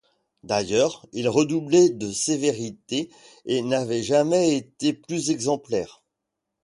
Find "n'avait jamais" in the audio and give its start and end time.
3.61-4.55